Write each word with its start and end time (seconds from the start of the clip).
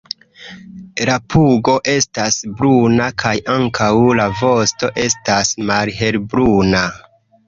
La 1.07 1.15
pugo 1.33 1.73
estas 1.91 2.37
bruna 2.61 3.09
kaj 3.23 3.33
ankaŭ 3.55 3.89
la 4.21 4.25
vosto 4.39 4.89
estas 5.03 5.53
malhelbruna. 5.69 6.83